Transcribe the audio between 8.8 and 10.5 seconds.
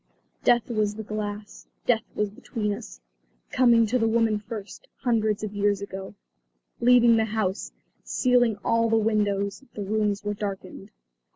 the windows; the rooms were